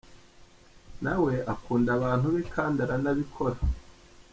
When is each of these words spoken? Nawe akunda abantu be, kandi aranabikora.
Nawe 1.03 1.33
akunda 1.53 1.89
abantu 1.97 2.25
be, 2.33 2.41
kandi 2.55 2.77
aranabikora. 2.85 3.57